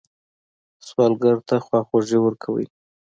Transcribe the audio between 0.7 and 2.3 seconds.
سوالګر ته خواخوږي